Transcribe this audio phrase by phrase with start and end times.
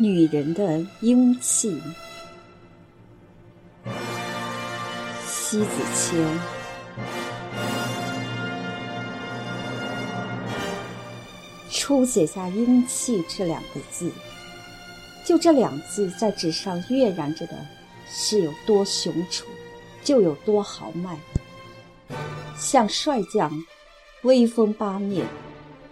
[0.00, 1.82] 女人的英气。
[5.26, 6.16] 西子秋，
[11.68, 14.12] 初写下“英气”这两个字，
[15.24, 17.54] 就这两字在纸上跃然着的，
[18.06, 19.46] 是有多雄楚，
[20.04, 21.18] 就有多豪迈。
[22.56, 23.50] 像帅将，
[24.22, 25.24] 威风八面；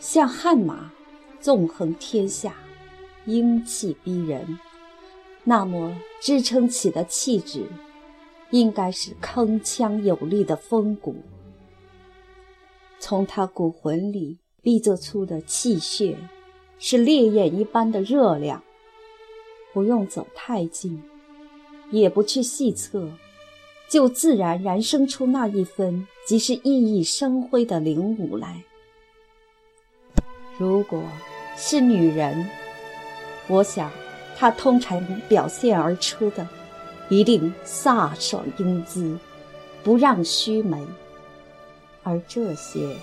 [0.00, 0.90] 像悍马，
[1.40, 2.54] 纵横天下，
[3.26, 4.58] 英气逼人。
[5.44, 7.66] 那么支撑起的气质，
[8.50, 11.16] 应该是铿锵有力的风骨。
[13.00, 16.16] 从他骨魂里逼仄出的气血，
[16.78, 18.62] 是烈焰一般的热量。
[19.72, 21.02] 不用走太近，
[21.90, 23.08] 也不去细测。
[23.88, 28.62] 就自然燃生出那一分，即是熠熠生辉的领悟来。
[30.56, 31.02] 如果
[31.56, 32.48] 是女人，
[33.48, 33.90] 我想
[34.36, 36.46] 她通常表现而出的，
[37.08, 39.18] 一定飒爽英姿，
[39.82, 40.78] 不让须眉。
[42.02, 42.96] 而这些，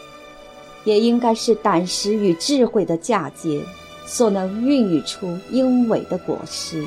[0.84, 3.64] 也应该是胆识与智慧的嫁接，
[4.06, 6.84] 所能孕育出英伟的果实。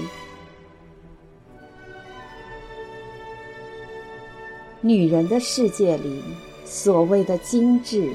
[4.80, 6.20] 女人的世界里，
[6.64, 8.12] 所谓的精致，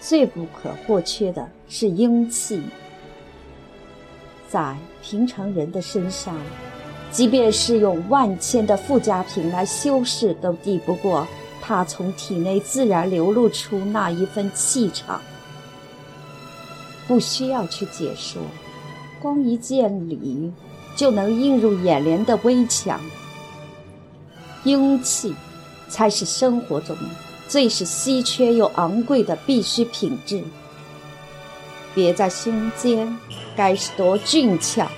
[0.00, 2.60] 最不可或缺的是英气。
[4.50, 6.36] 在平常人的身上，
[7.12, 11.26] 即便是用万千的附加品来修饰，都抵不过
[11.62, 15.20] 他从体内自然流露出那一份气场。
[17.06, 18.42] 不需要去解说，
[19.22, 20.52] 光一见礼，
[20.96, 23.00] 就能映入眼帘的微强，
[24.64, 25.34] 英气。
[25.88, 26.96] 才是生活中
[27.48, 30.40] 最是稀缺又昂贵的必需品质。
[31.94, 33.16] 别在胸间，
[33.56, 34.88] 该是多俊俏。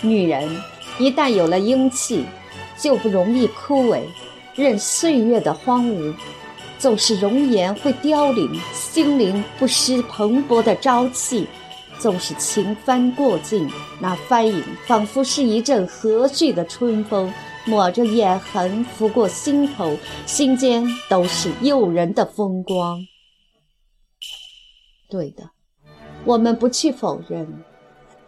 [0.00, 0.48] 女人
[0.98, 2.24] 一旦有了英气，
[2.78, 4.00] 就不容易枯萎，
[4.54, 6.14] 任岁月的荒芜。
[6.78, 11.46] 纵是容颜会凋零，心灵不失蓬勃的朝气。
[11.98, 13.68] 纵使情帆过尽，
[14.00, 17.30] 那帆影仿佛是一阵和煦的春风。
[17.66, 23.06] 抹着眼痕拂过心头，心间都是诱人的风光。
[25.10, 25.50] 对的，
[26.24, 27.46] 我们不去否认，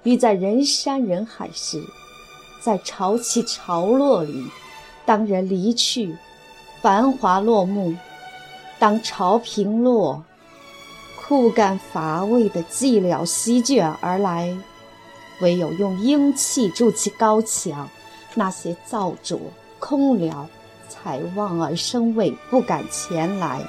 [0.02, 1.82] 于在人山人海时，
[2.60, 4.44] 在潮起潮落里，
[5.06, 6.16] 当人离去，
[6.80, 7.94] 繁华落幕，
[8.78, 10.24] 当潮平落，
[11.16, 14.58] 枯干乏味的寂寥席卷而来，
[15.40, 17.88] 唯有用英气筑起高墙。
[18.34, 19.38] 那些造作
[19.78, 20.48] 空聊，
[20.88, 23.60] 才望而生畏，不敢前来。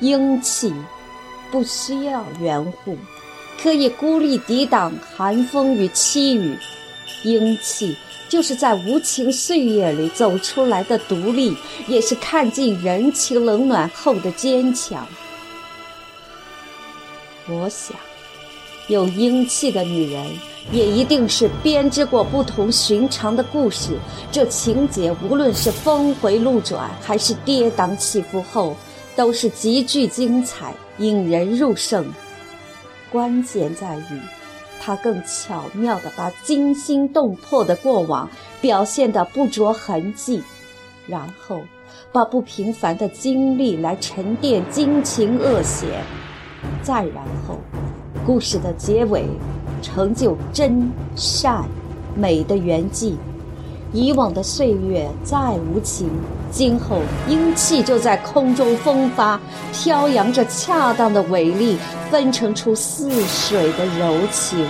[0.00, 0.72] 英气
[1.50, 2.96] 不需要援护，
[3.60, 6.56] 可以孤立抵挡寒风与凄雨。
[7.24, 7.96] 英气
[8.28, 15.06] 就是在无情岁月里走出来的独立，也是看尽人情冷暖后的坚强。
[17.48, 17.96] 我想，
[18.86, 20.26] 有英气的女人。
[20.70, 23.98] 也一定是编织过不同寻常的故事。
[24.30, 28.76] 这情节无论是峰回路转，还是跌宕起伏后，
[29.18, 32.06] 都是极具精彩，引人入胜。
[33.10, 34.20] 关键在于，
[34.80, 38.30] 他更巧妙地把惊心动魄的过往
[38.60, 40.40] 表现得不着痕迹，
[41.08, 41.60] 然后
[42.12, 46.04] 把不平凡的经历来沉淀惊情恶险，
[46.80, 47.58] 再然后，
[48.24, 49.26] 故事的结尾。
[49.82, 51.64] 成就真善
[52.16, 53.14] 美的圆寂。
[53.92, 56.10] 以往的岁月再无情，
[56.50, 59.40] 今后英气就在空中风发，
[59.72, 61.78] 飘扬着恰当的伟力，
[62.10, 64.66] 分成出似水的柔情。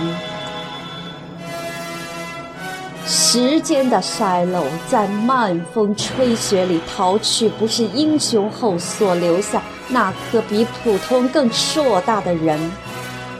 [3.05, 12.57] 时间的筛漏，在漫风吹雪里逃去，不是英雄后所留下那颗比普通更硕大的人。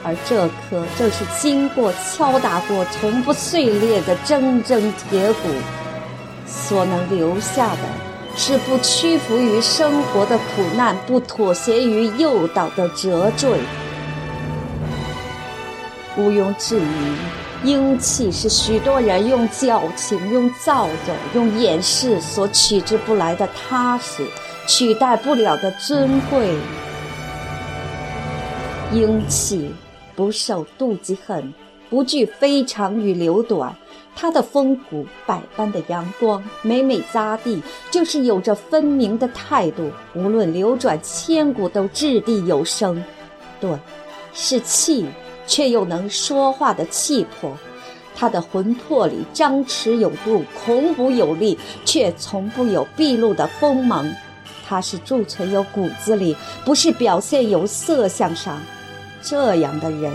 [0.02, 5.48] 而这颗正是经过敲打过、从不碎裂的铮铮铁骨，
[6.50, 7.78] 所能留下的，
[8.36, 13.60] 是不屈服于生活的苦难，不妥协于诱导的折坠。
[16.16, 24.26] 毋庸置疑，英气是许多人用矫情、用造作、用掩饰所取之不来的踏实，
[24.66, 26.54] 取代不了的尊贵。
[28.92, 29.72] 英气。
[30.16, 31.54] 不受妒忌恨，
[31.90, 33.74] 不惧飞长与流短，
[34.14, 37.60] 他的风骨百般的阳光，每每扎地
[37.90, 43.02] 就是有着分明的态度，无论流转千古都掷地有声。
[43.60, 43.76] 对，
[44.32, 45.04] 是气
[45.46, 47.52] 却又能说话的气魄。
[48.14, 54.08] 他的魂魄里张弛有度，孔武有力，却从不有毕露的锋芒。
[54.64, 58.60] 他是贮存有骨子里，不是表现有色相上。
[59.22, 60.12] 这样的人，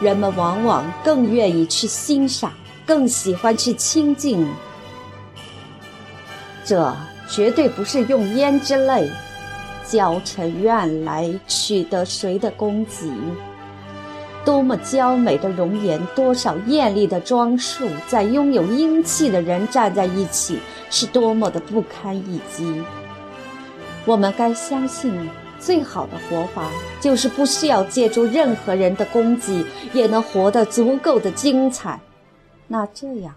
[0.00, 2.52] 人们往往更愿意去欣赏，
[2.84, 4.46] 更喜欢去亲近。
[6.64, 6.94] 这
[7.28, 9.10] 绝对不是用胭脂泪
[9.86, 13.10] 浇成怨来取得谁的供给。
[14.44, 20.58] 多么娇美的容颜，多少艳丽的装束，在拥有英气的人站在一起，
[20.90, 22.82] 是多么的不堪一击。
[24.04, 25.30] 我们该相信。
[25.64, 26.70] 最好的活法
[27.00, 29.64] 就是不需要借助任何人的供给，
[29.94, 31.98] 也能活得足够的精彩。
[32.68, 33.34] 那这样，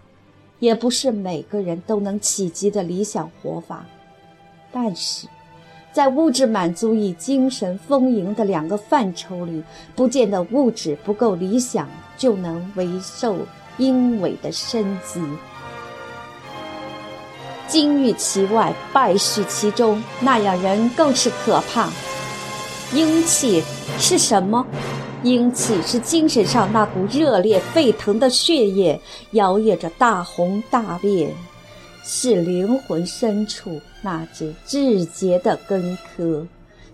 [0.58, 3.86] 也不是每个人都能企及的理想活法。
[4.70, 5.26] 但是，
[5.90, 9.62] 在物质满足与精神丰盈的两个范畴里，
[9.96, 11.88] 不见得物质不够理想
[12.18, 13.38] 就能维受
[13.78, 15.22] 英伟的身姿。
[17.66, 21.88] 金玉其外，败絮其中，那样人更是可怕。
[22.94, 23.62] 英气
[23.98, 24.66] 是什么？
[25.22, 28.98] 英气是精神上那股热烈沸腾的血液，
[29.32, 31.28] 摇曳着大红大烈；
[32.04, 36.46] 是灵魂深处那只至洁的根科，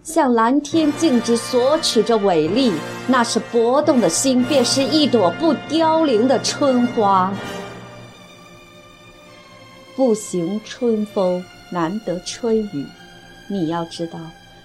[0.02, 2.72] 向蓝天静止索取着伟力。
[3.06, 7.32] 那是搏动的心，便是一朵不凋零的春花。
[9.94, 12.84] 不行春风，难得春雨。
[13.48, 14.18] 你要知道。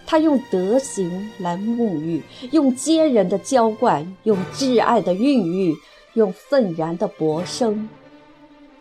[0.09, 5.75] 他用德行来沐浴，用坚韧的浇灌，用挚爱的孕育，
[6.15, 7.87] 用愤然的勃生。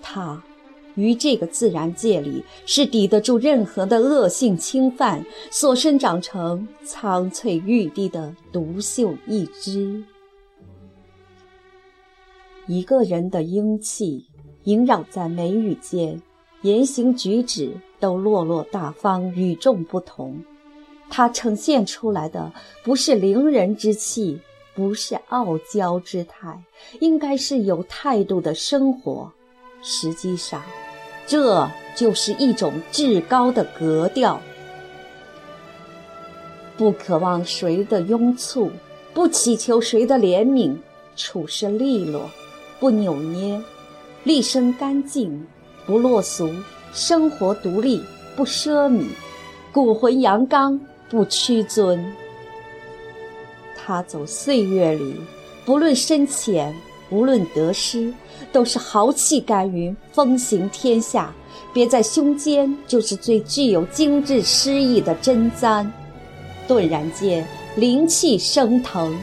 [0.01, 0.43] 他，
[0.95, 10.03] 于这个自然界里是抵得住任何的恶性侵犯，所生长成苍翠欲滴的独秀一枝。
[12.67, 14.25] 一个人的英气
[14.65, 16.23] 萦绕在眉宇间，
[16.63, 20.43] 言行举止都落落大方，与众不同。
[21.11, 22.53] 他呈现出来的
[22.83, 24.41] 不是凌人之气，
[24.75, 26.63] 不是傲娇之态，
[27.01, 29.33] 应该是有态度的生活。
[29.83, 30.63] 实际上，
[31.27, 34.41] 这就是一种至高的格调。
[36.77, 38.71] 不渴望谁的拥簇，
[39.13, 40.77] 不祈求谁的怜悯，
[41.17, 42.31] 处事利落，
[42.79, 43.61] 不扭捏，
[44.23, 45.45] 立身干净，
[45.87, 46.49] 不落俗，
[46.93, 48.01] 生活独立，
[48.37, 49.09] 不奢靡，
[49.73, 50.79] 骨魂阳刚。
[51.09, 52.05] 不屈尊，
[53.75, 55.17] 他走岁月里，
[55.65, 56.75] 不论深浅，
[57.09, 58.13] 无论得失，
[58.53, 61.33] 都是豪气干云，风行天下。
[61.73, 65.91] 别在胸间，就是最具有精致诗意的真簪。
[66.67, 67.47] 顿然间，
[67.77, 69.17] 灵气升腾。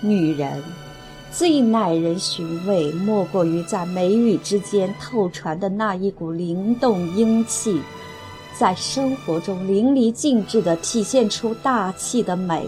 [0.00, 0.62] 女人
[1.32, 7.80] 最耐人寻味，莫过于在眉宇之间透传的那一股灵动英气。
[8.58, 12.66] 在生活中淋漓尽致地体现出大气的美，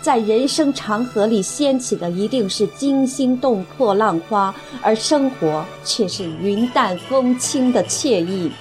[0.00, 8.52] 在人生长河里掀起的一定是惊心动魄浪花，而生活却是云淡风轻的惬意。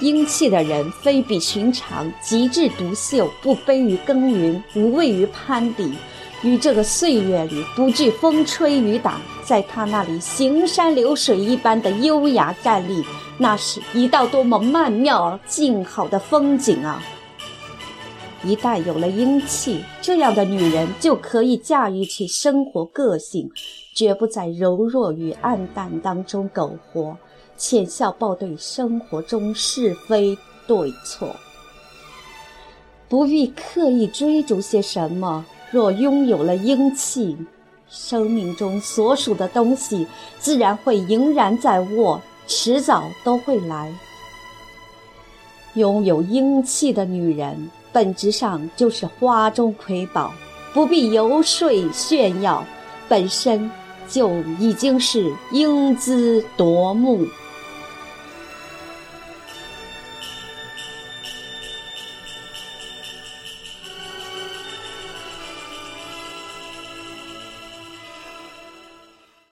[0.00, 5.94] 英气的人非比寻常，极致独秀，不卑于耕耘，无畏于攀比，
[6.42, 13.02] 于这个岁月里不惧风吹雨打，在他那里行山流水一般的优雅站立。
[13.36, 17.02] 那是一道多么曼妙静好的风景啊！
[18.44, 23.50] 一旦有了英气，这样的女人就可以驾驭起生活个性，
[23.94, 27.16] 绝不在柔弱与暗淡当中苟活，
[27.56, 30.36] 浅笑报对生活中是非
[30.66, 31.34] 对错。
[33.08, 37.36] 不必刻意追逐些什么，若拥有了英气，
[37.88, 40.06] 生命中所属的东西
[40.38, 42.20] 自然会迎然在握。
[42.46, 43.92] 迟早都会来。
[45.74, 50.32] 拥有英气的女人，本质上就是花中瑰宝，
[50.72, 52.64] 不必游说炫耀，
[53.08, 53.70] 本身
[54.08, 57.26] 就已经是英姿夺目。